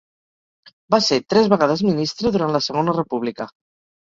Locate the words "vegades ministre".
1.51-2.33